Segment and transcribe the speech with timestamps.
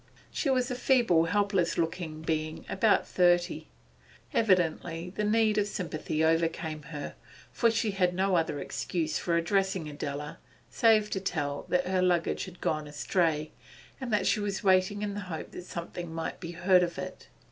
[0.31, 3.67] She was a feeble, helpless looking being of about thirty;
[4.33, 7.13] evidently the need of sympathy overcame her,
[7.51, 10.39] for she had no other excuse for addressing Adela
[10.71, 13.51] save to tell that her luggage had gone astray,
[13.99, 17.27] and that she was waiting in the hope that something might be heard of it.